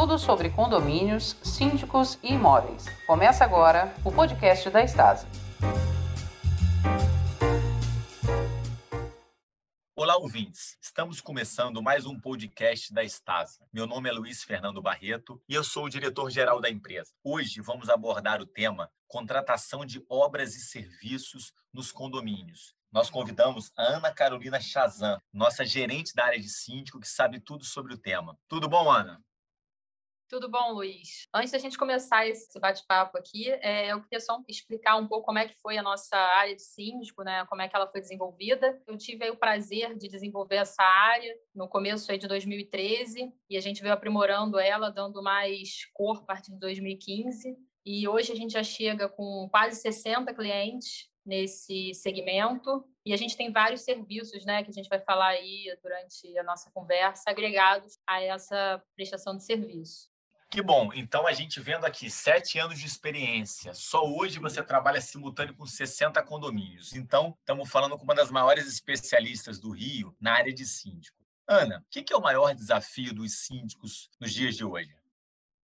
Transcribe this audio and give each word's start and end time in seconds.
Tudo 0.00 0.18
sobre 0.18 0.48
condomínios, 0.48 1.36
síndicos 1.42 2.18
e 2.22 2.32
imóveis. 2.32 2.86
Começa 3.06 3.44
agora 3.44 3.94
o 4.02 4.10
podcast 4.10 4.70
da 4.70 4.82
Estasa. 4.82 5.28
Olá, 9.94 10.16
ouvintes! 10.16 10.78
Estamos 10.80 11.20
começando 11.20 11.82
mais 11.82 12.06
um 12.06 12.18
podcast 12.18 12.94
da 12.94 13.04
Estasa. 13.04 13.58
Meu 13.70 13.86
nome 13.86 14.08
é 14.08 14.12
Luiz 14.12 14.42
Fernando 14.42 14.80
Barreto 14.80 15.38
e 15.46 15.52
eu 15.52 15.62
sou 15.62 15.84
o 15.84 15.90
diretor-geral 15.90 16.62
da 16.62 16.70
empresa. 16.70 17.12
Hoje 17.22 17.60
vamos 17.60 17.90
abordar 17.90 18.40
o 18.40 18.46
tema 18.46 18.90
contratação 19.06 19.84
de 19.84 20.02
obras 20.08 20.54
e 20.54 20.60
serviços 20.60 21.52
nos 21.74 21.92
condomínios. 21.92 22.74
Nós 22.90 23.10
convidamos 23.10 23.70
a 23.76 23.82
Ana 23.82 24.10
Carolina 24.10 24.58
Chazan, 24.62 25.20
nossa 25.30 25.62
gerente 25.62 26.14
da 26.14 26.24
área 26.24 26.40
de 26.40 26.48
síndico, 26.48 26.98
que 26.98 27.06
sabe 27.06 27.38
tudo 27.38 27.66
sobre 27.66 27.92
o 27.92 27.98
tema. 27.98 28.34
Tudo 28.48 28.66
bom, 28.66 28.90
Ana? 28.90 29.22
Tudo 30.30 30.48
bom, 30.48 30.74
Luiz? 30.74 31.26
Antes 31.34 31.50
da 31.50 31.58
gente 31.58 31.76
começar 31.76 32.24
esse 32.24 32.56
bate-papo 32.60 33.18
aqui, 33.18 33.50
é, 33.50 33.90
eu 33.90 34.00
queria 34.00 34.20
só 34.20 34.40
explicar 34.46 34.94
um 34.94 35.08
pouco 35.08 35.26
como 35.26 35.40
é 35.40 35.48
que 35.48 35.60
foi 35.60 35.76
a 35.76 35.82
nossa 35.82 36.16
área 36.16 36.54
de 36.54 36.62
síndico, 36.62 37.24
né? 37.24 37.44
Como 37.46 37.60
é 37.60 37.68
que 37.68 37.74
ela 37.74 37.90
foi 37.90 38.00
desenvolvida. 38.00 38.80
Eu 38.86 38.96
tive 38.96 39.28
o 39.28 39.36
prazer 39.36 39.98
de 39.98 40.06
desenvolver 40.06 40.54
essa 40.54 40.84
área 40.84 41.36
no 41.52 41.66
começo 41.66 42.12
aí 42.12 42.16
de 42.16 42.28
2013 42.28 43.32
e 43.50 43.56
a 43.56 43.60
gente 43.60 43.82
veio 43.82 43.92
aprimorando 43.92 44.56
ela, 44.56 44.88
dando 44.88 45.20
mais 45.20 45.86
cor 45.92 46.18
a 46.18 46.26
partir 46.26 46.52
de 46.52 46.60
2015. 46.60 47.58
E 47.84 48.06
hoje 48.06 48.30
a 48.30 48.36
gente 48.36 48.52
já 48.52 48.62
chega 48.62 49.08
com 49.08 49.48
quase 49.50 49.80
60 49.80 50.32
clientes 50.32 51.10
nesse 51.26 51.92
segmento. 51.92 52.84
E 53.04 53.12
a 53.12 53.16
gente 53.16 53.36
tem 53.36 53.50
vários 53.50 53.80
serviços, 53.80 54.44
né, 54.44 54.62
que 54.62 54.70
a 54.70 54.74
gente 54.74 54.88
vai 54.88 55.00
falar 55.00 55.30
aí 55.30 55.76
durante 55.82 56.38
a 56.38 56.44
nossa 56.44 56.70
conversa, 56.70 57.30
agregados 57.30 57.98
a 58.06 58.22
essa 58.22 58.80
prestação 58.94 59.36
de 59.36 59.44
serviço. 59.44 60.09
Que 60.50 60.60
bom. 60.60 60.90
Então, 60.92 61.28
a 61.28 61.32
gente 61.32 61.60
vendo 61.60 61.84
aqui 61.84 62.10
sete 62.10 62.58
anos 62.58 62.80
de 62.80 62.84
experiência. 62.84 63.72
Só 63.72 64.04
hoje 64.04 64.40
você 64.40 64.60
trabalha 64.60 65.00
simultâneo 65.00 65.54
com 65.54 65.64
60 65.64 66.20
condomínios. 66.24 66.92
Então, 66.92 67.36
estamos 67.38 67.70
falando 67.70 67.96
com 67.96 68.02
uma 68.02 68.16
das 68.16 68.32
maiores 68.32 68.66
especialistas 68.66 69.60
do 69.60 69.70
Rio 69.70 70.12
na 70.20 70.32
área 70.32 70.52
de 70.52 70.66
síndico. 70.66 71.16
Ana, 71.46 71.84
o 71.86 71.90
que 71.90 72.12
é 72.12 72.16
o 72.16 72.20
maior 72.20 72.52
desafio 72.52 73.14
dos 73.14 73.32
síndicos 73.32 74.10
nos 74.18 74.32
dias 74.32 74.56
de 74.56 74.64
hoje? 74.64 74.92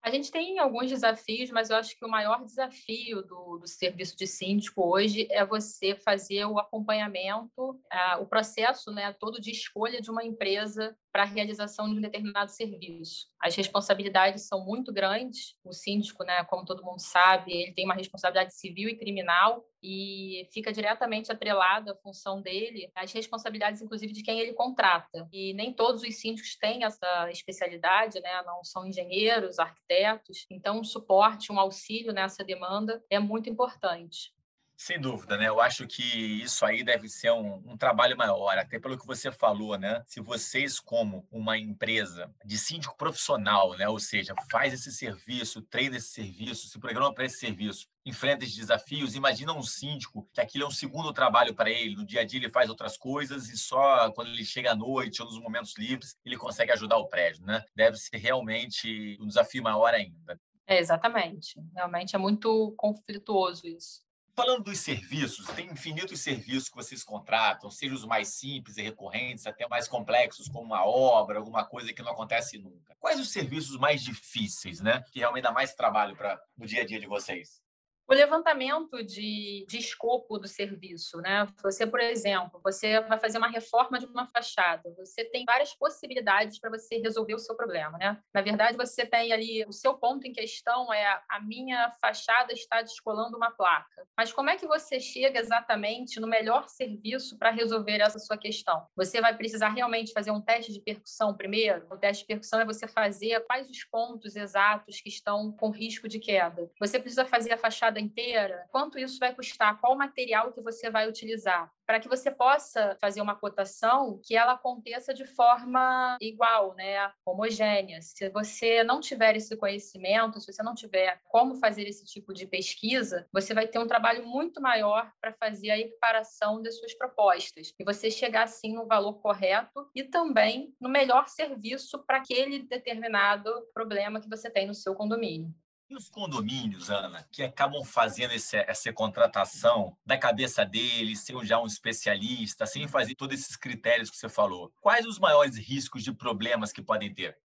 A 0.05 0.11
gente 0.11 0.31
tem 0.31 0.59
alguns 0.59 0.87
desafios, 0.87 1.49
mas 1.49 1.71
eu 1.71 1.77
acho 1.77 1.97
que 1.97 2.05
o 2.05 2.07
maior 2.07 2.45
desafio 2.45 3.23
do, 3.23 3.57
do 3.57 3.67
serviço 3.67 4.15
de 4.15 4.27
síndico 4.27 4.87
hoje 4.87 5.27
é 5.31 5.43
você 5.43 5.95
fazer 5.95 6.45
o 6.45 6.59
acompanhamento, 6.59 7.79
o 8.19 8.25
processo 8.27 8.91
né, 8.91 9.11
todo 9.13 9.41
de 9.41 9.49
escolha 9.49 9.99
de 9.99 10.11
uma 10.11 10.23
empresa 10.23 10.95
para 11.11 11.23
a 11.23 11.25
realização 11.25 11.91
de 11.91 11.97
um 11.97 12.01
determinado 12.01 12.51
serviço. 12.51 13.25
As 13.41 13.55
responsabilidades 13.55 14.47
são 14.47 14.63
muito 14.63 14.93
grandes. 14.93 15.55
O 15.63 15.73
síndico, 15.73 16.23
né, 16.23 16.43
como 16.43 16.65
todo 16.65 16.85
mundo 16.85 16.99
sabe, 16.99 17.51
ele 17.51 17.73
tem 17.73 17.85
uma 17.85 17.95
responsabilidade 17.95 18.53
civil 18.53 18.87
e 18.87 18.97
criminal 18.97 19.65
e 19.85 20.49
fica 20.51 20.73
diretamente 20.73 21.31
atrelado 21.31 21.91
à 21.91 21.95
função 21.95 22.41
dele 22.41 22.91
as 22.95 23.11
responsabilidades, 23.13 23.83
inclusive, 23.83 24.11
de 24.11 24.23
quem 24.23 24.39
ele 24.39 24.53
contrata. 24.53 25.27
E 25.31 25.53
nem 25.53 25.71
todos 25.71 26.01
os 26.01 26.15
síndicos 26.15 26.55
têm 26.55 26.83
essa 26.83 27.29
especialidade, 27.29 28.19
né? 28.19 28.41
não 28.43 28.63
são 28.63 28.87
engenheiros, 28.87 29.59
arquitetos. 29.59 30.47
Então, 30.49 30.79
um 30.79 30.83
suporte, 30.83 31.51
um 31.51 31.59
auxílio 31.59 32.11
nessa 32.11 32.43
demanda 32.43 33.03
é 33.11 33.19
muito 33.19 33.47
importante. 33.47 34.34
Sem 34.77 34.99
dúvida, 34.99 35.37
né? 35.37 35.47
Eu 35.47 35.61
acho 35.61 35.87
que 35.87 36.03
isso 36.43 36.65
aí 36.65 36.83
deve 36.83 37.07
ser 37.07 37.31
um, 37.31 37.63
um, 37.65 37.77
trabalho 37.77 38.17
maior, 38.17 38.57
até 38.57 38.77
pelo 38.77 38.97
que 38.97 39.07
você 39.07 39.31
falou, 39.31 39.77
né? 39.77 40.03
Se 40.05 40.19
vocês, 40.19 40.79
como 40.81 41.25
uma 41.31 41.57
empresa 41.57 42.29
de 42.43 42.57
síndico 42.57 42.97
profissional, 42.97 43.75
né? 43.77 43.87
Ou 43.87 43.99
seja, 43.99 44.35
faz 44.51 44.73
esse 44.73 44.91
serviço, 44.91 45.61
treina 45.61 45.95
esse 45.95 46.09
serviço, 46.09 46.67
se 46.67 46.77
programa 46.77 47.13
para 47.13 47.25
esse 47.25 47.39
serviço, 47.39 47.87
enfrenta 48.05 48.43
esses 48.43 48.55
desafios, 48.55 49.15
imagina 49.15 49.53
um 49.53 49.63
síndico 49.63 50.29
que 50.33 50.41
aquilo 50.41 50.65
é 50.65 50.67
um 50.67 50.71
segundo 50.71 51.13
trabalho 51.13 51.55
para 51.55 51.69
ele, 51.69 51.95
no 51.95 52.05
dia 52.05 52.21
a 52.21 52.25
dia 52.25 52.39
ele 52.39 52.51
faz 52.51 52.69
outras 52.69 52.97
coisas 52.97 53.49
e 53.49 53.57
só 53.57 54.11
quando 54.11 54.27
ele 54.27 54.45
chega 54.45 54.71
à 54.71 54.75
noite 54.75 55.21
ou 55.21 55.27
nos 55.27 55.39
momentos 55.39 55.73
livres 55.77 56.15
ele 56.23 56.37
consegue 56.37 56.71
ajudar 56.73 56.97
o 56.97 57.07
prédio, 57.07 57.45
né? 57.45 57.63
Deve 57.73 57.97
ser 57.97 58.17
realmente 58.17 59.17
um 59.21 59.25
desafio 59.25 59.63
maior 59.63 59.93
ainda. 59.93 60.39
É, 60.67 60.79
exatamente. 60.79 61.59
Realmente 61.73 62.15
é 62.15 62.19
muito 62.19 62.73
conflituoso 62.77 63.67
isso. 63.67 64.04
Falando 64.35 64.65
dos 64.65 64.79
serviços, 64.79 65.47
tem 65.55 65.71
infinitos 65.71 66.19
serviços 66.19 66.67
que 66.67 66.75
vocês 66.75 67.01
contratam, 67.01 67.71
seja 67.71 67.95
os 67.95 68.03
mais 68.03 68.27
simples 68.27 68.75
e 68.75 68.81
recorrentes, 68.81 69.47
até 69.47 69.65
mais 69.65 69.87
complexos, 69.87 70.49
como 70.49 70.65
uma 70.65 70.85
obra, 70.85 71.37
alguma 71.37 71.63
coisa 71.63 71.93
que 71.93 72.01
não 72.01 72.11
acontece 72.11 72.57
nunca. 72.57 72.93
Quais 72.99 73.17
os 73.17 73.31
serviços 73.31 73.77
mais 73.77 74.03
difíceis, 74.03 74.81
né? 74.81 75.05
Que 75.13 75.19
realmente 75.19 75.43
dá 75.43 75.53
mais 75.53 75.73
trabalho 75.73 76.17
para 76.17 76.37
no 76.57 76.65
dia 76.67 76.81
a 76.81 76.85
dia 76.85 76.99
de 76.99 77.07
vocês? 77.07 77.61
O 78.07 78.13
levantamento 78.13 79.03
de, 79.03 79.65
de 79.67 79.79
escopo 79.79 80.37
do 80.37 80.47
serviço, 80.47 81.17
né? 81.17 81.47
Você, 81.63 81.87
por 81.87 81.99
exemplo, 81.99 82.61
você 82.63 83.01
vai 83.01 83.19
fazer 83.19 83.39
uma 83.39 83.49
reforma 83.49 83.97
de 83.97 84.05
uma 84.05 84.27
fachada, 84.27 84.93
você 84.95 85.25
tem 85.25 85.43
várias 85.43 85.73
possibilidades 85.73 86.59
para 86.59 86.69
você 86.69 86.97
resolver 86.97 87.33
o 87.33 87.39
seu 87.39 87.55
problema, 87.55 87.97
né? 87.97 88.21
Na 88.31 88.41
verdade, 88.41 88.77
você 88.77 89.07
tem 89.07 89.33
ali 89.33 89.65
o 89.67 89.71
seu 89.71 89.95
ponto 89.95 90.27
em 90.27 90.31
questão 90.31 90.93
é 90.93 91.19
a 91.29 91.39
minha 91.39 91.91
fachada 91.99 92.53
está 92.53 92.81
descolando 92.83 93.37
uma 93.37 93.49
placa. 93.49 94.05
Mas 94.15 94.31
como 94.31 94.51
é 94.51 94.55
que 94.55 94.67
você 94.67 94.99
chega 94.99 95.39
exatamente 95.39 96.19
no 96.19 96.27
melhor 96.27 96.69
serviço 96.69 97.37
para 97.39 97.49
resolver 97.49 97.99
essa 98.01 98.19
sua 98.19 98.37
questão? 98.37 98.85
Você 98.95 99.19
vai 99.19 99.35
precisar 99.35 99.69
realmente 99.69 100.13
fazer 100.13 100.29
um 100.29 100.41
teste 100.41 100.71
de 100.71 100.79
percussão 100.79 101.35
primeiro? 101.35 101.87
O 101.89 101.97
teste 101.97 102.21
de 102.21 102.27
percussão 102.27 102.59
é 102.59 102.65
você 102.65 102.87
fazer 102.87 103.39
quais 103.47 103.67
os 103.67 103.83
pontos 103.83 104.35
exatos 104.35 105.01
que 105.01 105.09
estão 105.09 105.51
com 105.51 105.71
risco 105.71 106.07
de 106.07 106.19
queda. 106.19 106.69
Você 106.79 106.99
precisa 106.99 107.25
fazer 107.25 107.53
a 107.53 107.57
fachada 107.57 107.94
inteira, 107.99 108.65
quanto 108.71 108.99
isso 108.99 109.19
vai 109.19 109.33
custar, 109.33 109.79
qual 109.79 109.95
material 109.95 110.51
que 110.51 110.61
você 110.61 110.89
vai 110.89 111.07
utilizar, 111.07 111.71
para 111.85 111.99
que 111.99 112.07
você 112.07 112.31
possa 112.31 112.97
fazer 112.99 113.21
uma 113.21 113.35
cotação 113.35 114.19
que 114.23 114.35
ela 114.35 114.53
aconteça 114.53 115.13
de 115.13 115.25
forma 115.25 116.17
igual, 116.19 116.73
né, 116.75 117.11
homogênea. 117.25 118.01
Se 118.01 118.29
você 118.29 118.83
não 118.83 118.99
tiver 118.99 119.35
esse 119.35 119.55
conhecimento, 119.55 120.39
se 120.39 120.51
você 120.51 120.63
não 120.63 120.73
tiver 120.73 121.19
como 121.25 121.55
fazer 121.55 121.87
esse 121.87 122.05
tipo 122.05 122.33
de 122.33 122.47
pesquisa, 122.47 123.27
você 123.31 123.53
vai 123.53 123.67
ter 123.67 123.79
um 123.79 123.87
trabalho 123.87 124.25
muito 124.25 124.61
maior 124.61 125.11
para 125.21 125.33
fazer 125.33 125.69
a 125.69 125.77
equiparação 125.77 126.61
das 126.61 126.77
suas 126.79 126.93
propostas 126.93 127.73
e 127.79 127.83
você 127.83 128.09
chegar 128.09 128.43
assim 128.43 128.73
no 128.73 128.87
valor 128.87 129.21
correto 129.21 129.89
e 129.93 130.03
também 130.03 130.73
no 130.79 130.89
melhor 130.89 131.27
serviço 131.27 132.03
para 132.05 132.17
aquele 132.17 132.59
determinado 132.63 133.51
problema 133.73 134.19
que 134.19 134.29
você 134.29 134.49
tem 134.49 134.67
no 134.67 134.73
seu 134.73 134.95
condomínio. 134.95 135.53
E 135.87 135.95
os 135.95 136.09
condomínios, 136.09 136.89
Ana, 136.89 137.27
que 137.31 137.43
acabam 137.43 137.83
fazendo 137.85 138.31
esse, 138.31 138.57
essa 138.57 138.91
contratação 138.91 139.95
da 140.03 140.17
cabeça 140.17 140.65
deles, 140.65 141.19
sem 141.19 141.45
já 141.45 141.61
um 141.61 141.67
especialista, 141.67 142.65
sem 142.65 142.87
fazer 142.87 143.13
todos 143.13 143.39
esses 143.39 143.55
critérios 143.55 144.09
que 144.09 144.17
você 144.17 144.27
falou, 144.27 144.73
quais 144.81 145.05
os 145.05 145.19
maiores 145.19 145.57
riscos 145.57 146.03
de 146.03 146.11
problemas 146.11 146.71
que 146.71 146.81
podem 146.81 147.13
ter? 147.13 147.37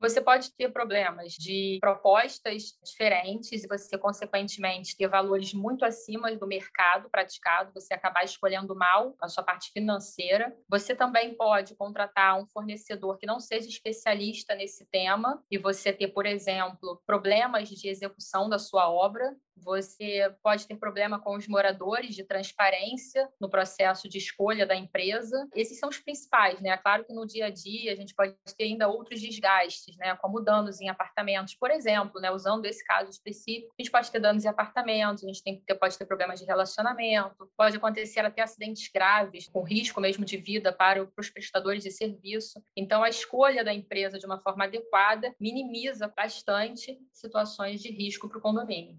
Você 0.00 0.20
pode 0.20 0.54
ter 0.54 0.70
problemas 0.70 1.32
de 1.32 1.78
propostas 1.80 2.74
diferentes 2.84 3.64
e 3.64 3.66
você, 3.66 3.96
consequentemente, 3.96 4.96
ter 4.96 5.08
valores 5.08 5.54
muito 5.54 5.84
acima 5.84 6.34
do 6.36 6.46
mercado 6.46 7.08
praticado, 7.08 7.72
você 7.72 7.94
acabar 7.94 8.24
escolhendo 8.24 8.74
mal 8.74 9.14
a 9.20 9.28
sua 9.28 9.42
parte 9.42 9.70
financeira. 9.72 10.54
Você 10.68 10.94
também 10.94 11.34
pode 11.34 11.74
contratar 11.76 12.38
um 12.38 12.46
fornecedor 12.46 13.18
que 13.18 13.26
não 13.26 13.40
seja 13.40 13.68
especialista 13.68 14.54
nesse 14.54 14.86
tema 14.86 15.42
e 15.50 15.56
você 15.56 15.92
ter, 15.92 16.08
por 16.08 16.26
exemplo, 16.26 17.02
problemas 17.06 17.68
de 17.68 17.88
execução 17.88 18.48
da 18.48 18.58
sua 18.58 18.90
obra 18.90 19.34
você 19.56 20.34
pode 20.42 20.66
ter 20.66 20.76
problema 20.76 21.18
com 21.18 21.36
os 21.36 21.48
moradores 21.48 22.14
de 22.14 22.24
transparência 22.24 23.28
no 23.40 23.48
processo 23.48 24.08
de 24.08 24.18
escolha 24.18 24.66
da 24.66 24.76
empresa. 24.76 25.48
Esses 25.54 25.78
são 25.78 25.88
os 25.88 25.98
principais, 25.98 26.60
né? 26.60 26.76
Claro 26.76 27.04
que 27.04 27.12
no 27.12 27.26
dia 27.26 27.46
a 27.46 27.50
dia 27.50 27.92
a 27.92 27.96
gente 27.96 28.14
pode 28.14 28.34
ter 28.56 28.64
ainda 28.64 28.88
outros 28.88 29.20
desgastes, 29.20 29.96
né? 29.96 30.14
Como 30.16 30.40
danos 30.40 30.80
em 30.80 30.88
apartamentos, 30.88 31.54
por 31.54 31.70
exemplo, 31.70 32.20
né? 32.20 32.30
Usando 32.30 32.66
esse 32.66 32.84
caso 32.84 33.10
específico, 33.10 33.72
a 33.78 33.82
gente 33.82 33.90
pode 33.90 34.10
ter 34.10 34.20
danos 34.20 34.44
em 34.44 34.48
apartamentos, 34.48 35.24
a 35.24 35.26
gente 35.26 35.42
tem, 35.42 35.62
pode 35.78 35.96
ter 35.96 36.06
problemas 36.06 36.38
de 36.38 36.46
relacionamento, 36.46 37.50
pode 37.56 37.76
acontecer 37.76 38.20
até 38.20 38.42
acidentes 38.42 38.90
graves, 38.92 39.48
com 39.48 39.62
risco 39.62 40.00
mesmo 40.00 40.24
de 40.24 40.36
vida 40.36 40.72
para 40.72 41.08
os 41.16 41.30
prestadores 41.30 41.82
de 41.82 41.90
serviço. 41.90 42.62
Então, 42.76 43.02
a 43.02 43.08
escolha 43.08 43.64
da 43.64 43.72
empresa 43.72 44.18
de 44.18 44.26
uma 44.26 44.40
forma 44.40 44.64
adequada 44.64 45.34
minimiza 45.40 46.12
bastante 46.14 46.98
situações 47.12 47.80
de 47.80 47.90
risco 47.90 48.28
para 48.28 48.38
o 48.38 48.40
condomínio. 48.40 48.98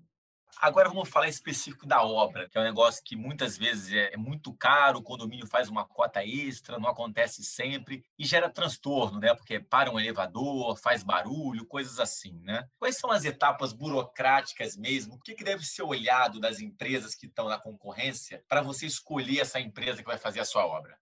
Agora 0.59 0.89
vamos 0.89 1.09
falar 1.09 1.27
específico 1.27 1.85
da 1.85 2.01
obra, 2.01 2.49
que 2.49 2.57
é 2.57 2.61
um 2.61 2.63
negócio 2.63 3.03
que 3.03 3.15
muitas 3.15 3.57
vezes 3.57 3.93
é, 3.93 4.13
é 4.13 4.17
muito 4.17 4.51
caro, 4.53 4.99
o 4.99 5.03
condomínio 5.03 5.45
faz 5.45 5.69
uma 5.69 5.85
cota 5.85 6.25
extra, 6.25 6.79
não 6.79 6.89
acontece 6.89 7.43
sempre 7.43 8.03
e 8.17 8.25
gera 8.25 8.49
transtorno, 8.49 9.19
né? 9.19 9.35
Porque 9.35 9.59
para 9.59 9.91
um 9.91 9.99
elevador, 9.99 10.75
faz 10.77 11.03
barulho, 11.03 11.65
coisas 11.65 11.99
assim, 11.99 12.39
né? 12.43 12.67
Quais 12.79 12.97
são 12.97 13.11
as 13.11 13.23
etapas 13.23 13.71
burocráticas 13.71 14.75
mesmo? 14.75 15.15
O 15.15 15.19
que, 15.19 15.35
que 15.35 15.43
deve 15.43 15.63
ser 15.63 15.83
olhado 15.83 16.39
das 16.39 16.59
empresas 16.59 17.13
que 17.13 17.27
estão 17.27 17.47
na 17.47 17.59
concorrência 17.59 18.43
para 18.47 18.61
você 18.61 18.85
escolher 18.85 19.41
essa 19.41 19.59
empresa 19.59 20.01
que 20.01 20.09
vai 20.09 20.17
fazer 20.17 20.39
a 20.39 20.45
sua 20.45 20.65
obra? 20.65 20.97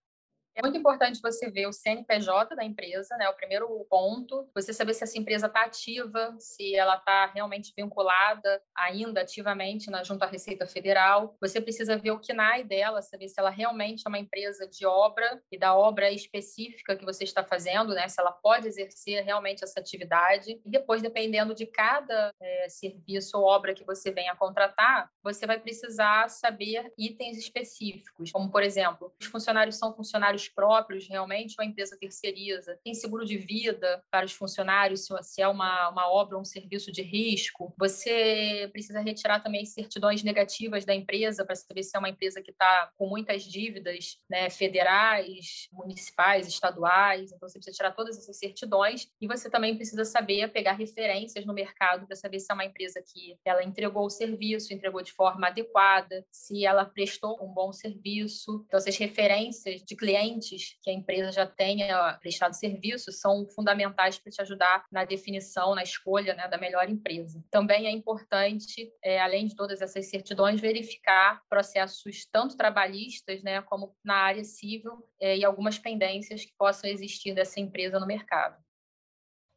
É 0.56 0.62
muito 0.62 0.78
importante 0.78 1.20
você 1.20 1.50
ver 1.50 1.66
o 1.66 1.72
CNPJ 1.72 2.56
da 2.56 2.64
empresa, 2.64 3.14
né? 3.18 3.28
O 3.28 3.34
primeiro 3.34 3.86
ponto, 3.90 4.48
você 4.54 4.72
saber 4.72 4.94
se 4.94 5.04
essa 5.04 5.18
empresa 5.18 5.48
está 5.48 5.64
ativa, 5.64 6.34
se 6.38 6.74
ela 6.74 6.96
está 6.96 7.26
realmente 7.26 7.74
vinculada 7.76 8.62
ainda 8.74 9.20
ativamente 9.20 9.90
na 9.90 10.02
junto 10.02 10.22
à 10.22 10.26
Receita 10.26 10.66
Federal. 10.66 11.36
Você 11.42 11.60
precisa 11.60 11.98
ver 11.98 12.12
o 12.12 12.18
KNAI 12.18 12.64
dela, 12.64 13.02
saber 13.02 13.28
se 13.28 13.38
ela 13.38 13.50
realmente 13.50 14.04
é 14.06 14.08
uma 14.08 14.18
empresa 14.18 14.66
de 14.66 14.86
obra 14.86 15.42
e 15.52 15.58
da 15.58 15.76
obra 15.76 16.10
específica 16.10 16.96
que 16.96 17.04
você 17.04 17.24
está 17.24 17.44
fazendo, 17.44 17.92
né? 17.92 18.08
Se 18.08 18.18
ela 18.18 18.32
pode 18.32 18.66
exercer 18.66 19.22
realmente 19.24 19.62
essa 19.62 19.78
atividade. 19.78 20.58
E 20.64 20.70
depois, 20.70 21.02
dependendo 21.02 21.54
de 21.54 21.66
cada 21.66 22.32
é, 22.40 22.68
serviço 22.70 23.36
ou 23.36 23.44
obra 23.44 23.74
que 23.74 23.84
você 23.84 24.10
venha 24.10 24.34
contratar, 24.34 25.10
você 25.22 25.46
vai 25.46 25.60
precisar 25.60 26.30
saber 26.30 26.90
itens 26.96 27.36
específicos, 27.36 28.32
como 28.32 28.50
por 28.50 28.62
exemplo, 28.62 29.12
os 29.20 29.26
funcionários 29.26 29.76
são 29.76 29.94
funcionários 29.94 30.45
próprios, 30.48 31.08
realmente, 31.08 31.54
ou 31.58 31.64
a 31.64 31.66
empresa 31.66 31.96
terceiriza? 31.98 32.78
Tem 32.84 32.94
seguro 32.94 33.24
de 33.24 33.36
vida 33.36 34.02
para 34.10 34.26
os 34.26 34.32
funcionários, 34.32 35.06
se 35.22 35.42
é 35.42 35.48
uma, 35.48 35.88
uma 35.90 36.10
obra 36.10 36.36
ou 36.36 36.42
um 36.42 36.44
serviço 36.44 36.92
de 36.92 37.02
risco? 37.02 37.74
Você 37.78 38.68
precisa 38.72 39.00
retirar 39.00 39.40
também 39.40 39.64
certidões 39.64 40.22
negativas 40.22 40.84
da 40.84 40.94
empresa 40.94 41.44
para 41.44 41.54
saber 41.54 41.82
se 41.82 41.96
é 41.96 41.98
uma 41.98 42.08
empresa 42.08 42.42
que 42.42 42.50
está 42.50 42.90
com 42.96 43.08
muitas 43.08 43.42
dívidas 43.42 44.18
né, 44.28 44.50
federais, 44.50 45.68
municipais, 45.72 46.46
estaduais. 46.46 47.32
Então, 47.32 47.48
você 47.48 47.58
precisa 47.58 47.76
tirar 47.76 47.92
todas 47.92 48.18
essas 48.18 48.38
certidões 48.38 49.08
e 49.20 49.26
você 49.26 49.50
também 49.50 49.76
precisa 49.76 50.04
saber 50.04 50.48
pegar 50.52 50.72
referências 50.72 51.44
no 51.44 51.54
mercado 51.54 52.06
para 52.06 52.16
saber 52.16 52.40
se 52.40 52.50
é 52.50 52.54
uma 52.54 52.64
empresa 52.64 53.02
que 53.02 53.36
ela 53.44 53.62
entregou 53.62 54.06
o 54.06 54.10
serviço, 54.10 54.72
entregou 54.72 55.02
de 55.02 55.12
forma 55.12 55.46
adequada, 55.46 56.24
se 56.30 56.64
ela 56.64 56.84
prestou 56.84 57.38
um 57.42 57.52
bom 57.52 57.72
serviço. 57.72 58.64
Então, 58.66 58.78
essas 58.78 58.96
referências 58.96 59.82
de 59.82 59.96
clientes 59.96 60.35
clientes 60.36 60.76
que 60.82 60.90
a 60.90 60.92
empresa 60.92 61.32
já 61.32 61.46
tenha 61.46 62.14
prestado 62.20 62.52
serviço 62.52 63.10
são 63.12 63.46
fundamentais 63.54 64.18
para 64.18 64.30
te 64.30 64.40
ajudar 64.42 64.84
na 64.90 65.04
definição, 65.04 65.74
na 65.74 65.82
escolha 65.82 66.34
né, 66.34 66.48
da 66.48 66.58
melhor 66.58 66.88
empresa. 66.88 67.42
Também 67.50 67.86
é 67.86 67.90
importante, 67.90 68.90
é, 69.02 69.20
além 69.20 69.46
de 69.46 69.56
todas 69.56 69.80
essas 69.80 70.06
certidões, 70.06 70.60
verificar 70.60 71.42
processos 71.48 72.26
tanto 72.30 72.56
trabalhistas 72.56 73.42
né, 73.42 73.62
como 73.62 73.94
na 74.04 74.16
área 74.16 74.44
civil 74.44 75.06
é, 75.20 75.36
e 75.36 75.44
algumas 75.44 75.78
pendências 75.78 76.44
que 76.44 76.52
possam 76.58 76.88
existir 76.88 77.34
dessa 77.34 77.60
empresa 77.60 77.98
no 77.98 78.06
mercado 78.06 78.65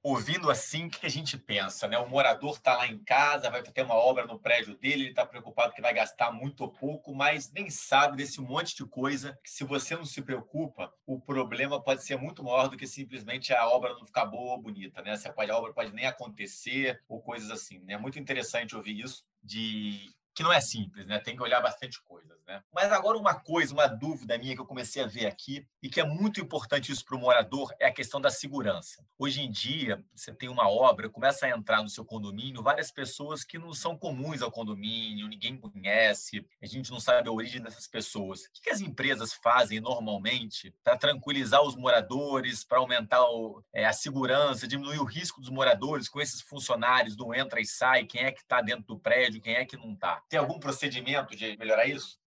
ouvindo 0.01 0.49
assim, 0.49 0.87
o 0.87 0.89
que 0.89 1.05
a 1.05 1.09
gente 1.09 1.37
pensa? 1.37 1.87
Né? 1.87 1.97
O 1.97 2.07
morador 2.07 2.55
está 2.55 2.77
lá 2.77 2.87
em 2.87 2.97
casa, 2.99 3.49
vai 3.49 3.61
ter 3.61 3.83
uma 3.83 3.95
obra 3.95 4.25
no 4.25 4.39
prédio 4.39 4.77
dele, 4.77 5.03
ele 5.03 5.09
está 5.09 5.25
preocupado 5.25 5.73
que 5.73 5.81
vai 5.81 5.93
gastar 5.93 6.31
muito 6.31 6.61
ou 6.61 6.69
pouco, 6.69 7.13
mas 7.13 7.51
nem 7.51 7.69
sabe 7.69 8.17
desse 8.17 8.39
monte 8.39 8.75
de 8.75 8.85
coisa 8.85 9.37
que, 9.43 9.49
se 9.49 9.63
você 9.63 9.95
não 9.95 10.05
se 10.05 10.21
preocupa, 10.21 10.93
o 11.05 11.19
problema 11.19 11.81
pode 11.81 12.03
ser 12.03 12.17
muito 12.17 12.43
maior 12.43 12.67
do 12.67 12.77
que 12.77 12.87
simplesmente 12.87 13.53
a 13.53 13.67
obra 13.67 13.93
não 13.93 14.05
ficar 14.05 14.25
boa 14.25 14.53
ou 14.53 14.61
bonita. 14.61 15.01
Né? 15.01 15.13
A 15.13 15.57
obra 15.57 15.73
pode 15.73 15.93
nem 15.93 16.05
acontecer 16.05 17.01
ou 17.07 17.21
coisas 17.21 17.49
assim. 17.49 17.79
Né? 17.79 17.93
É 17.93 17.97
muito 17.97 18.19
interessante 18.19 18.75
ouvir 18.75 18.99
isso 18.99 19.25
de 19.41 20.13
que 20.39 20.43
não 20.43 20.53
é 20.53 20.61
simples, 20.61 21.05
né? 21.05 21.19
Tem 21.19 21.35
que 21.35 21.43
olhar 21.43 21.59
bastante 21.59 22.01
coisas, 22.01 22.41
né? 22.47 22.63
Mas 22.73 22.89
agora 22.93 23.17
uma 23.17 23.33
coisa, 23.33 23.73
uma 23.73 23.87
dúvida 23.87 24.37
minha 24.37 24.55
que 24.55 24.61
eu 24.61 24.65
comecei 24.65 25.03
a 25.03 25.05
ver 25.05 25.25
aqui 25.25 25.67
e 25.83 25.89
que 25.89 25.99
é 25.99 26.05
muito 26.05 26.39
importante 26.39 26.93
isso 26.93 27.03
para 27.03 27.17
o 27.17 27.19
morador 27.19 27.73
é 27.77 27.87
a 27.87 27.91
questão 27.91 28.21
da 28.21 28.31
segurança. 28.31 29.05
Hoje 29.17 29.41
em 29.41 29.51
dia, 29.51 30.01
você 30.15 30.33
tem 30.33 30.47
uma 30.47 30.69
obra, 30.69 31.09
começa 31.09 31.45
a 31.45 31.49
entrar 31.49 31.83
no 31.83 31.89
seu 31.89 32.05
condomínio 32.05 32.63
várias 32.63 32.89
pessoas 32.89 33.43
que 33.43 33.59
não 33.59 33.73
são 33.73 33.97
comuns 33.97 34.41
ao 34.41 34.49
condomínio, 34.49 35.27
ninguém 35.27 35.57
conhece, 35.57 36.47
a 36.61 36.65
gente 36.65 36.89
não 36.89 37.01
sabe 37.01 37.27
a 37.27 37.33
origem 37.33 37.61
dessas 37.61 37.85
pessoas. 37.85 38.45
O 38.45 38.61
que 38.63 38.69
as 38.69 38.79
empresas 38.79 39.33
fazem 39.33 39.81
normalmente 39.81 40.73
para 40.81 40.97
tranquilizar 40.97 41.61
os 41.61 41.75
moradores, 41.75 42.63
para 42.63 42.77
aumentar 42.77 43.25
o, 43.25 43.61
é, 43.73 43.85
a 43.85 43.91
segurança, 43.91 44.65
diminuir 44.65 44.99
o 44.99 45.05
risco 45.05 45.41
dos 45.41 45.49
moradores 45.49 46.07
com 46.07 46.21
esses 46.21 46.39
funcionários 46.39 47.13
do 47.13 47.35
entra 47.35 47.59
e 47.59 47.65
sai, 47.65 48.05
quem 48.05 48.23
é 48.23 48.31
que 48.31 48.39
está 48.39 48.61
dentro 48.61 48.85
do 48.85 48.97
prédio, 48.97 49.41
quem 49.41 49.55
é 49.55 49.65
que 49.65 49.75
não 49.75 49.91
está? 49.91 50.23
Tem 50.29 50.39
algum 50.39 50.59
procedimento 50.59 51.35
de 51.35 51.57
melhorar 51.57 51.85
isso? 51.87 52.19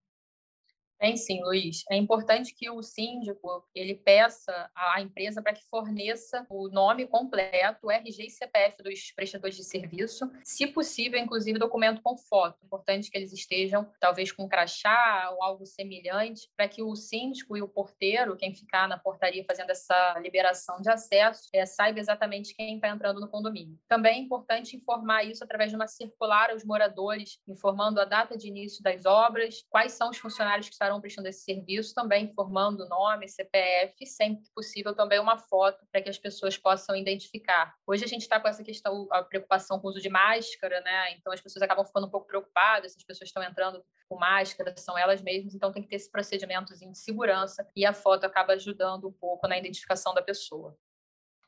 Tem 1.03 1.17
sim, 1.17 1.43
Luiz. 1.43 1.83
É 1.91 1.97
importante 1.97 2.55
que 2.55 2.71
o 2.71 2.81
síndico 2.81 3.69
ele 3.75 3.93
peça 3.93 4.71
à 4.73 5.01
empresa 5.01 5.43
para 5.43 5.53
que 5.53 5.69
forneça 5.69 6.47
o 6.49 6.69
nome 6.69 7.09
completo, 7.09 7.89
o 7.89 7.91
RG 7.91 8.27
e 8.27 8.31
CPF 8.31 8.81
dos 8.85 9.11
prestadores 9.11 9.57
de 9.57 9.65
serviço, 9.65 10.31
se 10.45 10.65
possível, 10.69 11.19
inclusive 11.19 11.59
documento 11.59 12.01
com 12.03 12.17
foto. 12.17 12.57
É 12.63 12.67
importante 12.67 13.11
que 13.11 13.19
eles 13.19 13.33
estejam, 13.33 13.91
talvez 13.99 14.31
com 14.31 14.49
crachá 14.49 15.29
ou 15.33 15.43
algo 15.43 15.67
semelhante, 15.67 16.49
para 16.57 16.69
que 16.69 16.85
o 16.85 16.95
síndico 16.95 17.57
e 17.57 17.63
o 17.63 17.67
porteiro, 17.67 18.37
quem 18.37 18.55
ficar 18.55 18.87
na 18.87 18.97
portaria 18.97 19.45
fazendo 19.45 19.71
essa 19.71 20.21
liberação 20.21 20.81
de 20.81 20.89
acesso, 20.89 21.49
é, 21.53 21.67
saiba 21.67 21.99
exatamente 21.99 22.55
quem 22.55 22.77
está 22.77 22.89
entrando 22.89 23.21
no 23.21 23.29
condomínio. 23.29 23.77
Também 23.89 24.21
é 24.21 24.23
importante 24.23 24.77
informar 24.77 25.25
isso 25.25 25.43
através 25.43 25.69
de 25.69 25.75
uma 25.75 25.89
circular 25.89 26.51
aos 26.51 26.65
moradores, 26.65 27.41
informando 27.49 28.01
a 28.01 28.05
data 28.05 28.39
de 28.39 28.47
início 28.47 28.81
das 28.85 29.05
obras, 29.05 29.65
quais 29.69 29.95
são 29.95 30.09
os 30.09 30.19
funcionários 30.19 30.69
que 30.69 30.75
estarão 30.75 30.92
estarão 30.93 31.01
prestando 31.01 31.29
esse 31.29 31.43
serviço, 31.43 31.95
também 31.95 32.25
informando 32.25 32.89
nome, 32.89 33.29
CPF, 33.29 34.07
sempre 34.07 34.43
que 34.45 34.51
possível 34.55 34.95
também 34.95 35.19
uma 35.19 35.39
foto 35.39 35.85
para 35.91 36.03
que 36.03 36.09
as 36.09 36.19
pessoas 36.19 36.57
possam 36.59 36.95
identificar. 36.95 37.75
Hoje 37.87 38.05
a 38.05 38.09
gente 38.09 38.23
está 38.23 38.39
com 38.39 38.49
essa 38.49 38.63
questão, 38.63 39.09
a 39.11 39.23
preocupação 39.23 39.79
com 39.81 39.87
o 39.87 39.91
uso 39.91 40.01
de 40.01 40.09
máscara, 40.09 40.81
né? 40.83 41.13
Então 41.13 41.33
as 41.33 41.41
pessoas 41.41 41.63
acabam 41.63 41.85
ficando 41.85 42.07
um 42.07 42.11
pouco 42.11 42.27
preocupadas, 42.27 42.95
as 42.97 43.05
pessoas 43.05 43.29
estão 43.29 43.43
entrando 43.43 43.83
com 44.09 44.19
máscara, 44.19 44.75
são 44.77 44.97
elas 44.99 45.23
mesmas, 45.23 45.55
então 45.55 45.73
tem 45.73 45.83
que 45.83 45.89
ter 45.89 45.97
esse 45.97 46.11
procedimentozinho 46.11 46.93
de 46.93 46.99
segurança 46.99 47.67
e 47.75 47.87
a 47.87 47.93
foto 47.93 48.25
acaba 48.25 48.53
ajudando 48.53 49.09
um 49.09 49.13
pouco 49.13 49.49
na 49.49 49.59
identificação 49.59 50.13
da 50.13 50.23
pessoa. 50.23 50.77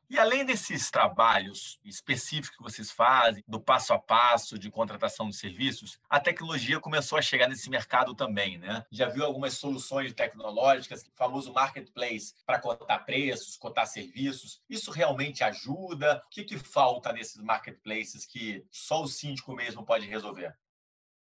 E 0.09 0.19
além 0.19 0.45
desses 0.45 0.91
trabalhos 0.91 1.79
específicos 1.85 2.57
que 2.57 2.63
vocês 2.63 2.91
fazem, 2.91 3.43
do 3.49 3.61
passo 3.61 3.93
a 3.93 3.99
passo 3.99 4.59
de 4.59 4.71
contratação 4.71 5.29
de 5.29 5.37
serviços, 5.37 5.99
a 6.09 6.21
tecnologia 6.21 6.79
começou 6.81 7.19
a 7.19 7.23
chegar 7.23 7.49
nesse 7.49 7.71
mercado 7.71 8.15
também, 8.15 8.59
né? 8.59 8.85
Já 8.91 9.09
viu 9.09 9.25
algumas 9.25 9.55
soluções 9.55 10.13
tecnológicas, 10.13 11.03
o 11.03 11.13
famoso 11.17 11.53
marketplace, 11.53 12.35
para 12.47 12.59
cotar 12.59 13.05
preços, 13.05 13.57
cotar 13.57 13.87
serviços. 13.87 14.61
Isso 14.69 14.91
realmente 14.91 15.43
ajuda? 15.43 16.23
O 16.27 16.31
que, 16.31 16.45
que 16.45 16.59
falta 16.59 17.13
nesses 17.13 17.41
marketplaces 17.43 18.27
que 18.27 18.65
só 18.71 19.03
o 19.03 19.09
síndico 19.09 19.55
mesmo 19.55 19.85
pode 19.85 20.07
resolver? 20.07 20.57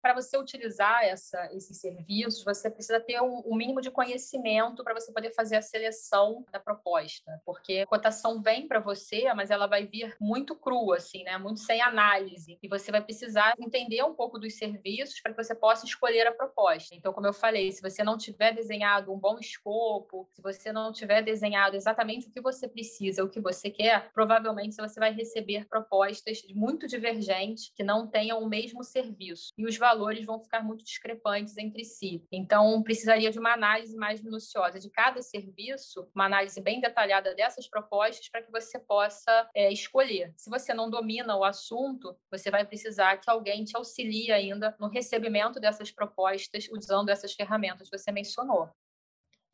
Para 0.04 0.12
você 0.12 0.36
utilizar 0.36 1.02
essa, 1.02 1.48
esses 1.54 1.80
serviços, 1.80 2.44
você 2.44 2.70
precisa 2.70 3.00
ter 3.00 3.18
o 3.22 3.54
mínimo 3.56 3.80
de 3.80 3.90
conhecimento 3.90 4.84
para 4.84 4.92
você 4.92 5.10
poder 5.10 5.32
fazer 5.32 5.56
a 5.56 5.62
seleção 5.62 6.44
da 6.52 6.60
proposta, 6.60 7.40
porque 7.42 7.78
a 7.78 7.86
cotação 7.86 8.42
vem 8.42 8.68
para 8.68 8.80
você, 8.80 9.32
mas 9.32 9.50
ela 9.50 9.66
vai 9.66 9.86
vir 9.86 10.14
muito 10.20 10.54
crua, 10.54 10.98
assim, 10.98 11.24
né? 11.24 11.38
Muito 11.38 11.60
sem 11.60 11.80
análise, 11.80 12.58
e 12.62 12.68
você 12.68 12.92
vai 12.92 13.00
precisar 13.00 13.54
entender 13.58 14.02
um 14.02 14.12
pouco 14.12 14.38
dos 14.38 14.58
serviços 14.58 15.18
para 15.22 15.32
que 15.32 15.42
você 15.42 15.54
possa 15.54 15.86
escolher 15.86 16.26
a 16.26 16.34
proposta. 16.34 16.94
Então, 16.94 17.10
como 17.14 17.26
eu 17.26 17.32
falei, 17.32 17.72
se 17.72 17.80
você 17.80 18.04
não 18.04 18.18
tiver 18.18 18.52
desenhado 18.52 19.10
um 19.10 19.18
bom 19.18 19.38
escopo, 19.38 20.28
se 20.32 20.42
você 20.42 20.70
não 20.70 20.92
tiver 20.92 21.22
desenhado 21.22 21.76
exatamente 21.76 22.28
o 22.28 22.30
que 22.30 22.42
você 22.42 22.68
precisa, 22.68 23.24
o 23.24 23.30
que 23.30 23.40
você 23.40 23.70
quer, 23.70 24.10
provavelmente 24.12 24.76
você 24.76 25.00
vai 25.00 25.14
receber 25.14 25.66
propostas 25.66 26.42
muito 26.50 26.86
divergentes 26.86 27.72
que 27.74 27.82
não 27.82 28.06
tenham 28.06 28.38
o 28.42 28.46
mesmo 28.46 28.84
serviço. 28.84 29.50
E 29.56 29.64
os 29.64 29.78
valores 29.78 29.93
valores 29.94 30.24
vão 30.24 30.40
ficar 30.40 30.62
muito 30.62 30.84
discrepantes 30.84 31.56
entre 31.56 31.84
si. 31.84 32.26
Então, 32.32 32.82
precisaria 32.82 33.30
de 33.30 33.38
uma 33.38 33.52
análise 33.52 33.96
mais 33.96 34.20
minuciosa 34.20 34.80
de 34.80 34.90
cada 34.90 35.22
serviço, 35.22 36.08
uma 36.14 36.26
análise 36.26 36.60
bem 36.60 36.80
detalhada 36.80 37.34
dessas 37.34 37.68
propostas 37.68 38.28
para 38.28 38.42
que 38.42 38.50
você 38.50 38.78
possa 38.78 39.48
é, 39.54 39.72
escolher. 39.72 40.32
Se 40.36 40.50
você 40.50 40.74
não 40.74 40.90
domina 40.90 41.36
o 41.36 41.44
assunto, 41.44 42.16
você 42.30 42.50
vai 42.50 42.64
precisar 42.64 43.18
que 43.18 43.30
alguém 43.30 43.64
te 43.64 43.76
auxilie 43.76 44.32
ainda 44.32 44.74
no 44.80 44.88
recebimento 44.88 45.60
dessas 45.60 45.90
propostas 45.92 46.68
usando 46.72 47.10
essas 47.10 47.32
ferramentas 47.32 47.88
que 47.88 47.96
você 47.96 48.10
mencionou. 48.10 48.68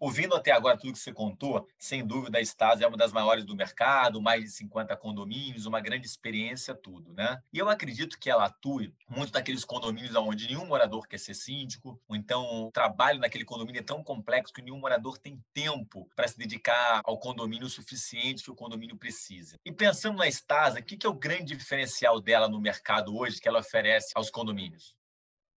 Ouvindo 0.01 0.35
até 0.35 0.51
agora 0.51 0.79
tudo 0.79 0.95
que 0.95 0.99
você 0.99 1.13
contou, 1.13 1.69
sem 1.79 2.07
dúvida 2.07 2.39
a 2.39 2.41
Stasi 2.41 2.83
é 2.83 2.89
uma 2.89 2.97
das 2.97 3.13
maiores 3.13 3.45
do 3.45 3.55
mercado, 3.55 4.19
mais 4.19 4.45
de 4.45 4.51
50 4.51 4.97
condomínios, 4.97 5.67
uma 5.67 5.79
grande 5.79 6.07
experiência, 6.07 6.75
tudo, 6.75 7.13
né? 7.13 7.39
E 7.53 7.59
eu 7.59 7.69
acredito 7.69 8.19
que 8.19 8.31
ela 8.31 8.47
atue 8.47 8.95
muito 9.07 9.35
naqueles 9.35 9.63
condomínios 9.63 10.17
onde 10.17 10.47
nenhum 10.47 10.65
morador 10.65 11.07
quer 11.07 11.19
ser 11.19 11.35
síndico, 11.35 12.01
ou 12.09 12.17
então 12.17 12.69
o 12.69 12.73
trabalho 12.73 13.21
naquele 13.21 13.45
condomínio 13.45 13.81
é 13.81 13.85
tão 13.85 14.03
complexo 14.03 14.55
que 14.55 14.63
nenhum 14.63 14.79
morador 14.79 15.19
tem 15.19 15.39
tempo 15.53 16.09
para 16.17 16.27
se 16.27 16.39
dedicar 16.39 17.03
ao 17.05 17.19
condomínio 17.19 17.67
o 17.67 17.71
suficiente 17.71 18.43
que 18.43 18.51
o 18.51 18.57
condomínio 18.57 18.97
precisa. 18.97 19.59
E 19.63 19.71
pensando 19.71 20.17
na 20.17 20.27
Stasi, 20.29 20.81
o 20.81 20.83
que 20.83 21.07
é 21.07 21.11
o 21.11 21.13
grande 21.13 21.55
diferencial 21.55 22.23
dela 22.23 22.49
no 22.49 22.59
mercado 22.59 23.15
hoje 23.15 23.39
que 23.39 23.47
ela 23.47 23.61
oferece 23.61 24.13
aos 24.15 24.31
condomínios? 24.31 24.99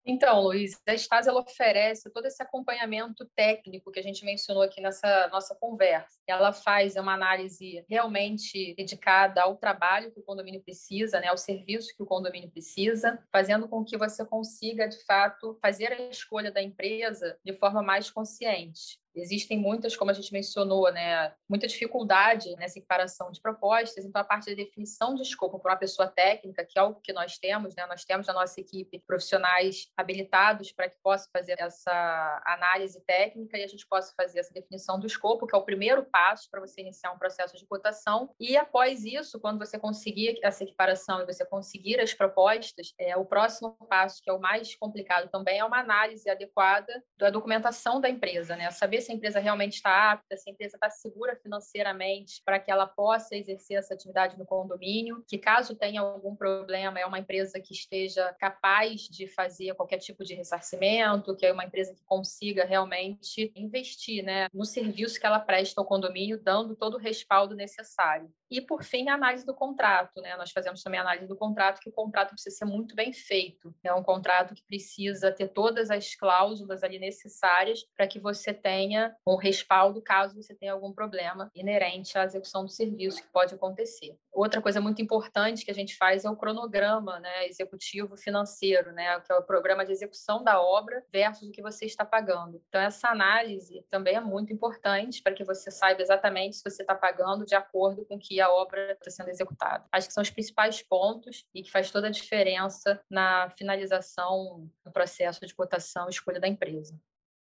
Então, 0.06 0.42
Luiz, 0.42 0.82
a 0.86 0.94
Stasi 0.94 1.30
ela 1.30 1.42
oferece 1.42 2.10
todo 2.12 2.26
esse 2.26 2.44
acompanhamento 2.44 3.26
técnico 3.36 3.90
que 3.90 4.00
a 4.00 4.04
gente 4.04 4.26
mencionou 4.26 4.62
aqui 4.62 4.82
nessa 4.82 5.30
nossa 5.30 5.56
conversa. 5.56 6.20
Ela 6.28 6.52
faz 6.52 6.98
uma 6.98 7.14
análise 7.14 7.86
realmente 7.88 8.74
dedicada 8.76 9.42
ao 9.42 9.56
trabalho 9.56 10.12
que 10.12 10.20
o 10.20 10.24
condomínio 10.24 10.62
precisa, 10.62 11.22
né, 11.22 11.28
ao 11.28 11.38
serviço 11.38 11.96
que 11.96 12.04
o 12.04 12.06
condomínio 12.06 12.52
precisa, 12.52 13.18
fazendo 13.32 13.68
com 13.68 13.84
que 13.86 13.98
você 13.98 14.26
consiga, 14.26 14.90
de 14.90 15.02
fato, 15.06 15.58
fazer 15.62 15.94
a 15.94 16.10
escolha 16.10 16.52
da 16.52 16.62
empresa 16.62 17.40
de 17.44 17.54
forma 17.54 17.82
mais 17.82 18.12
consciente. 18.12 19.03
Existem 19.16 19.58
muitas, 19.58 19.96
como 19.96 20.12
a 20.12 20.14
gente 20.14 20.34
mencionou, 20.34 20.92
né, 20.92 21.34
muita 21.48 21.68
dificuldade 21.68 22.56
nessa 22.56 22.80
equiparação 22.80 23.32
de 23.32 23.42
propostas. 23.42 24.06
Então, 24.06 24.22
a 24.22 24.26
parte 24.26 24.50
da 24.50 24.56
definição 24.56 25.14
de 25.14 25.22
escopo 25.22 25.60
para 25.60 25.74
uma 25.74 25.78
pessoa 25.78 26.08
técnica, 26.08 26.66
que 26.66 26.80
é 26.80 26.82
algo 26.82 27.00
que 27.02 27.14
nós 27.14 27.38
temos, 27.38 27.76
né, 27.76 27.86
nós 27.86 28.04
temos 28.04 28.28
na 28.28 28.34
nossa 28.34 28.60
equipe 28.60 29.04
profissionais 29.06 29.88
habilitados 29.96 30.72
para 30.72 30.90
que 30.90 30.98
possam 31.04 31.30
fazer 31.32 31.56
essa 31.60 32.42
análise 32.46 33.00
técnica 33.06 33.58
e 33.58 33.64
a 33.64 33.68
gente 33.68 33.86
possa 33.88 34.14
fazer 34.16 34.40
essa 34.40 34.54
definição 34.54 35.00
do 35.00 35.06
escopo, 35.06 35.46
que 35.46 35.56
é 35.56 35.58
o 35.58 35.64
primeiro 35.64 36.04
passo 36.06 36.50
para 36.50 36.60
você 36.60 36.82
iniciar 36.82 37.12
um 37.12 37.20
processo 37.20 37.56
de 37.56 37.66
cotação. 37.66 38.34
E 38.40 38.58
após 38.58 39.04
isso, 39.04 39.40
quando 39.40 39.60
você 39.60 39.78
conseguir 39.78 40.40
essa 40.42 40.64
equiparação 40.64 41.22
e 41.22 41.26
você 41.26 41.46
conseguir 41.46 42.00
as 42.00 42.14
propostas, 42.14 42.94
é, 42.98 43.16
o 43.16 43.26
próximo 43.26 43.78
passo, 43.88 44.22
que 44.24 44.30
é 44.30 44.34
o 44.34 44.40
mais 44.40 44.76
complicado 44.76 45.30
também, 45.30 45.60
é 45.60 45.66
uma 45.66 45.80
análise 45.80 46.30
adequada 46.30 47.04
da 47.18 47.30
documentação 47.30 48.02
da 48.02 48.10
empresa, 48.10 48.56
né? 48.56 48.70
Saber 48.72 49.03
se 49.04 49.12
a 49.12 49.16
empresa 49.16 49.40
realmente 49.40 49.74
está 49.74 50.12
apta, 50.12 50.36
se 50.36 50.50
a 50.50 50.54
empresa 50.54 50.76
está 50.76 50.90
segura 50.90 51.36
financeiramente 51.36 52.42
para 52.44 52.60
que 52.60 52.72
ela 52.72 52.88
possa 52.88 53.36
exercer 53.36 53.78
essa 53.78 53.94
atividade 53.94 54.38
no 54.38 54.46
condomínio, 54.46 55.24
que 55.28 55.38
caso 55.38 55.76
tenha 55.76 56.02
algum 56.02 56.36
problema, 56.36 57.00
é 57.00 57.06
uma 57.06 57.20
empresa 57.20 57.60
que 57.60 57.74
esteja 57.74 58.34
capaz 58.40 59.02
de 59.02 59.28
fazer 59.28 59.76
qualquer 59.76 59.98
tipo 59.98 60.24
de 60.24 60.34
ressarcimento, 60.34 61.36
que 61.36 61.46
é 61.46 61.52
uma 61.52 61.66
empresa 61.66 61.94
que 61.94 62.04
consiga 62.06 62.66
realmente 62.66 63.52
investir 63.56 64.24
né, 64.24 64.48
no 64.54 64.66
serviço 64.66 65.20
que 65.20 65.26
ela 65.26 65.40
presta 65.40 65.80
ao 65.80 65.86
condomínio, 65.86 66.42
dando 66.42 66.76
todo 66.76 66.96
o 66.96 67.00
respaldo 67.00 67.56
necessário. 67.56 68.32
E, 68.54 68.62
por 68.62 68.84
fim, 68.84 69.10
a 69.10 69.16
análise 69.16 69.44
do 69.44 69.54
contrato. 69.54 70.22
Né? 70.22 70.36
Nós 70.38 70.52
fazemos 70.52 70.84
também 70.84 71.00
a 71.00 71.02
análise 71.02 71.28
do 71.28 71.36
contrato, 71.36 71.80
que 71.80 71.90
o 71.90 71.92
contrato 71.92 72.34
precisa 72.34 72.56
ser 72.56 72.66
muito 72.66 72.96
bem 72.96 73.12
feito. 73.12 73.74
É 73.84 73.92
um 73.92 74.04
contrato 74.04 74.54
que 74.54 74.64
precisa 74.64 75.32
ter 75.32 75.48
todas 75.48 75.90
as 75.90 76.14
cláusulas 76.14 76.84
ali 76.84 77.00
necessárias 77.00 77.84
para 77.98 78.06
que 78.06 78.20
você 78.20 78.54
tenha 78.54 78.93
um 79.28 79.36
respaldo 79.36 80.02
caso 80.02 80.36
você 80.36 80.54
tenha 80.54 80.74
algum 80.74 80.92
problema 80.92 81.50
inerente 81.56 82.18
à 82.18 82.24
execução 82.24 82.64
do 82.66 82.72
serviço 82.72 83.22
que 83.22 83.32
pode 83.32 83.54
acontecer. 83.54 84.18
Outra 84.32 84.62
coisa 84.62 84.82
muito 84.82 85.02
importante 85.02 85.64
que 85.64 85.72
a 85.72 85.74
gente 85.74 85.96
faz 85.96 86.26
é 86.26 86.30
o 86.30 86.36
cronograma 86.36 87.20
né, 87.20 87.48
executivo 87.48 88.18
financeiro, 88.18 88.92
né, 88.92 89.20
que 89.22 89.32
é 89.32 89.36
o 89.36 89.44
programa 89.44 89.86
de 89.86 89.92
execução 89.92 90.44
da 90.44 90.62
obra 90.62 91.04
versus 91.12 91.48
o 91.48 91.52
que 91.52 91.62
você 91.62 91.86
está 91.86 92.04
pagando. 92.04 92.62
Então, 92.68 92.82
essa 92.82 93.10
análise 93.10 93.86
também 93.90 94.16
é 94.16 94.22
muito 94.22 94.52
importante 94.52 95.22
para 95.22 95.34
que 95.34 95.44
você 95.44 95.70
saiba 95.70 96.02
exatamente 96.02 96.56
se 96.56 96.64
você 96.64 96.82
está 96.82 96.96
pagando 96.96 97.46
de 97.46 97.56
acordo 97.56 98.06
com 98.06 98.18
que 98.18 98.42
a 98.42 98.50
obra 98.50 98.94
está 98.94 99.12
sendo 99.12 99.30
executada. 99.30 99.86
Acho 99.92 100.08
que 100.08 100.14
são 100.14 100.24
os 100.24 100.30
principais 100.30 100.82
pontos 100.82 101.46
e 101.54 101.62
que 101.62 101.72
faz 101.72 101.92
toda 101.92 102.08
a 102.08 102.12
diferença 102.12 103.00
na 103.10 103.50
finalização 103.52 104.70
do 104.84 104.92
processo 104.92 105.46
de 105.46 105.54
cotação 105.54 106.08
e 106.08 106.10
escolha 106.10 106.40
da 106.40 106.48
empresa. 106.48 107.00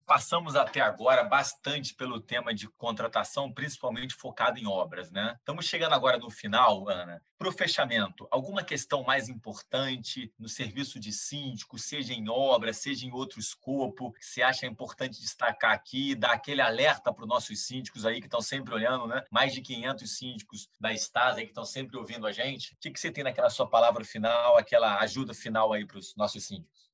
Passamos 0.08 0.56
até 0.56 0.80
agora 0.80 1.22
bastante 1.22 1.94
pelo 1.94 2.22
tema 2.22 2.54
de 2.54 2.66
contratação, 2.70 3.52
principalmente 3.52 4.16
focado 4.16 4.58
em 4.58 4.66
obras, 4.66 5.12
né? 5.12 5.36
Estamos 5.38 5.66
chegando 5.66 5.92
agora 5.92 6.18
no 6.18 6.30
final, 6.30 6.88
Ana. 6.88 7.22
Para 7.38 7.50
o 7.50 7.52
fechamento, 7.52 8.26
alguma 8.32 8.64
questão 8.64 9.04
mais 9.04 9.28
importante 9.28 10.34
no 10.40 10.48
serviço 10.48 10.98
de 10.98 11.12
síndico, 11.12 11.78
seja 11.78 12.14
em 12.14 12.30
obra, 12.30 12.72
seja 12.72 13.06
em 13.06 13.12
outro 13.12 13.38
escopo, 13.38 14.14
que 14.14 14.26
você 14.26 14.42
acha 14.42 14.66
importante 14.66 15.20
destacar 15.20 15.74
aqui, 15.74 16.16
dar 16.16 16.32
aquele 16.32 16.62
alerta 16.62 17.12
para 17.12 17.24
os 17.24 17.30
nossos 17.30 17.60
síndicos 17.60 18.06
aí 18.06 18.22
que 18.22 18.28
estão 18.28 18.40
sempre 18.40 18.74
olhando, 18.74 19.08
né? 19.08 19.26
Mais 19.30 19.52
de 19.52 19.60
500 19.60 20.10
síndicos 20.10 20.70
da 20.80 20.94
Estasa 20.94 21.42
que 21.42 21.48
estão 21.48 21.66
sempre 21.66 21.98
ouvindo 21.98 22.26
a 22.26 22.32
gente. 22.32 22.76
O 22.76 22.78
que, 22.80 22.92
que 22.92 23.00
você 23.00 23.12
tem 23.12 23.26
naquela 23.26 23.50
sua 23.50 23.70
palavra 23.70 24.06
final, 24.06 24.58
aquela 24.58 25.00
ajuda 25.00 25.34
final 25.34 25.74
aí 25.74 25.86
para 25.86 25.98
os 25.98 26.16
nossos 26.16 26.46
síndicos? 26.46 26.88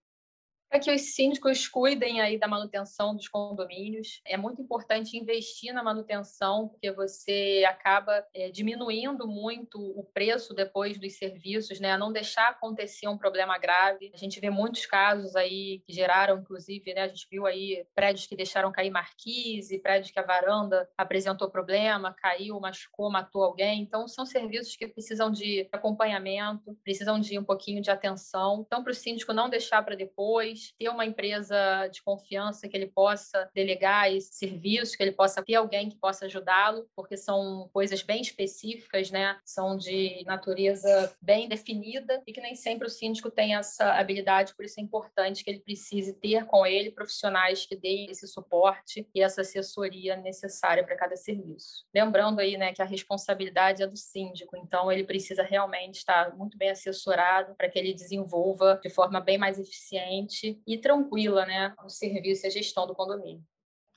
Para 0.73 0.79
que 0.79 0.91
os 0.91 1.13
síndicos 1.13 1.67
cuidem 1.67 2.19
aí 2.19 2.39
da 2.39 2.47
manutenção 2.47 3.15
dos 3.15 3.27
condomínios. 3.27 4.19
É 4.25 4.35
muito 4.35 4.59
importante 4.59 5.15
investir 5.15 5.71
na 5.71 5.83
manutenção, 5.83 6.67
porque 6.67 6.91
você 6.91 7.63
acaba 7.69 8.25
é, 8.33 8.49
diminuindo 8.49 9.27
muito 9.27 9.77
o 9.77 10.03
preço 10.03 10.51
depois 10.51 10.97
dos 10.97 11.15
serviços, 11.15 11.79
né? 11.79 11.95
Não 11.95 12.11
deixar 12.11 12.49
acontecer 12.49 13.07
um 13.07 13.19
problema 13.19 13.55
grave. 13.59 14.09
A 14.15 14.17
gente 14.17 14.39
vê 14.39 14.49
muitos 14.49 14.87
casos 14.87 15.35
aí 15.35 15.83
que 15.85 15.93
geraram, 15.93 16.39
inclusive, 16.39 16.91
né? 16.91 17.01
A 17.03 17.07
gente 17.07 17.27
viu 17.29 17.45
aí 17.45 17.85
prédios 17.93 18.25
que 18.25 18.35
deixaram 18.35 18.71
cair 18.71 18.89
marquise, 18.89 19.77
prédios 19.77 20.09
que 20.09 20.19
a 20.19 20.25
varanda 20.25 20.89
apresentou 20.97 21.51
problema, 21.51 22.15
caiu, 22.17 22.59
machucou, 22.59 23.11
matou 23.11 23.43
alguém. 23.43 23.83
Então, 23.83 24.07
são 24.07 24.25
serviços 24.25 24.75
que 24.75 24.87
precisam 24.87 25.29
de 25.29 25.69
acompanhamento, 25.71 26.75
precisam 26.83 27.19
de 27.19 27.37
um 27.37 27.43
pouquinho 27.43 27.79
de 27.79 27.91
atenção. 27.91 28.63
Então, 28.65 28.83
para 28.83 28.91
o 28.91 28.95
síndico 28.95 29.33
não 29.33 29.51
deixar 29.51 29.83
para 29.83 29.95
depois, 29.95 30.62
ter 30.77 30.89
uma 30.89 31.05
empresa 31.05 31.88
de 31.88 32.01
confiança 32.03 32.67
que 32.67 32.75
ele 32.75 32.88
possa 32.88 33.50
delegar 33.53 34.12
esse 34.12 34.34
serviço, 34.34 34.96
que 34.96 35.03
ele 35.03 35.12
possa 35.12 35.43
ter 35.43 35.55
alguém 35.55 35.89
que 35.89 35.98
possa 35.98 36.25
ajudá-lo, 36.25 36.88
porque 36.96 37.17
são 37.17 37.70
coisas 37.74 38.01
bem 38.03 38.22
específicas, 38.22 39.12
né? 39.12 39.38
São 39.46 39.77
de 39.77 40.24
natureza 40.25 41.15
bem 41.22 41.48
definida 41.48 42.22
e 42.25 42.34
que 42.34 42.41
nem 42.41 42.55
sempre 42.55 42.88
o 42.88 42.89
síndico 42.89 43.29
tem 43.29 43.55
essa 43.55 43.93
habilidade, 43.93 44.55
por 44.55 44.65
isso 44.65 44.79
é 44.79 44.84
importante 44.84 45.43
que 45.43 45.50
ele 45.50 45.60
precise 45.60 46.13
ter 46.13 46.46
com 46.46 46.65
ele 46.65 46.91
profissionais 46.91 47.65
que 47.65 47.75
deem 47.75 48.10
esse 48.10 48.27
suporte 48.27 49.08
e 49.13 49.22
essa 49.22 49.41
assessoria 49.41 50.15
necessária 50.15 50.84
para 50.84 50.96
cada 50.96 51.15
serviço. 51.15 51.86
Lembrando 51.93 52.39
aí, 52.39 52.58
né, 52.58 52.74
que 52.74 52.82
a 52.82 52.86
responsabilidade 52.86 53.84
é 53.84 53.88
do 53.88 53.98
síndico, 53.98 54.58
então 54.58 54.91
ele 54.91 55.03
precisa 55.03 55.43
realmente 55.43 55.96
estar 55.96 56.36
muito 56.36 56.58
bem 56.58 56.70
assessorado 56.70 57.55
para 57.55 57.70
que 57.70 57.79
ele 57.79 57.93
desenvolva 57.93 58.79
de 58.82 58.89
forma 58.89 59.20
bem 59.20 59.38
mais 59.38 59.60
eficiente 59.60 60.52
e 60.65 60.77
tranquila 60.77 61.45
né, 61.45 61.74
o 61.83 61.89
serviço 61.89 62.45
e 62.45 62.48
a 62.48 62.51
gestão 62.51 62.86
do 62.88 62.95
condomínio. 62.95 63.43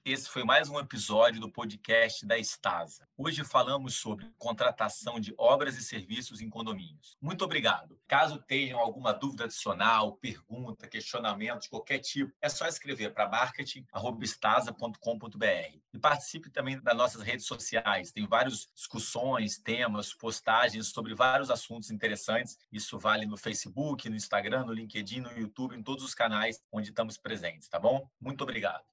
Esse 0.09 0.29
foi 0.29 0.45
mais 0.45 0.69
um 0.69 0.79
episódio 0.79 1.41
do 1.41 1.51
podcast 1.51 2.25
da 2.25 2.39
Estasa. 2.39 3.09
Hoje 3.19 3.43
falamos 3.43 3.97
sobre 3.97 4.33
contratação 4.39 5.19
de 5.19 5.35
obras 5.37 5.77
e 5.77 5.83
serviços 5.83 6.41
em 6.41 6.49
condomínios. 6.49 7.17
Muito 7.21 7.45
obrigado. 7.45 7.99
Caso 8.07 8.39
tenham 8.39 8.79
alguma 8.79 9.13
dúvida 9.13 9.43
adicional, 9.43 10.13
pergunta, 10.19 10.87
questionamento 10.87 11.63
de 11.63 11.71
qualquer 11.71 11.99
tipo, 11.99 12.33
é 12.41 12.49
só 12.49 12.69
escrever 12.69 13.15
para 13.15 13.29
marketing@estasa.com.br. 13.29 15.81
E 15.93 15.99
participe 15.99 16.51
também 16.51 16.81
das 16.81 16.97
nossas 16.97 17.23
redes 17.23 17.47
sociais. 17.47 18.13
Tem 18.13 18.29
várias 18.29 18.71
discussões, 18.73 19.59
temas, 19.59 20.15
postagens 20.15 20.87
sobre 20.87 21.17
vários 21.17 21.51
assuntos 21.51 21.91
interessantes. 21.91 22.57
Isso 22.71 22.97
vale 22.97 23.27
no 23.27 23.37
Facebook, 23.37 24.09
no 24.09 24.15
Instagram, 24.15 24.67
no 24.67 24.73
LinkedIn, 24.73 25.19
no 25.19 25.33
YouTube, 25.33 25.75
em 25.75 25.83
todos 25.83 26.05
os 26.05 26.15
canais 26.15 26.63
onde 26.71 26.91
estamos 26.91 27.19
presentes, 27.19 27.69
tá 27.69 27.81
bom? 27.81 28.09
Muito 28.21 28.43
obrigado. 28.43 28.85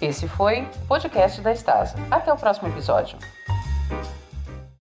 Esse 0.00 0.26
foi 0.26 0.62
o 0.62 0.86
podcast 0.86 1.40
da 1.42 1.52
Estasa. 1.52 1.94
Até 2.10 2.32
o 2.32 2.36
próximo 2.36 2.68
episódio. 2.68 3.18